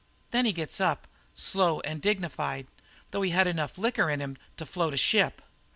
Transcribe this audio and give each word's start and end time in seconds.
"Then 0.31 0.47
he 0.47 0.51
gets 0.51 0.81
up, 0.81 1.05
slow 1.35 1.79
and 1.81 2.01
dignified, 2.01 2.65
though 3.11 3.21
he 3.21 3.29
had 3.29 3.45
enough 3.45 3.77
liquor 3.77 4.09
in 4.09 4.19
him 4.19 4.35
to 4.57 4.65
float 4.65 4.95
a 4.95 4.97
ship. 4.97 5.43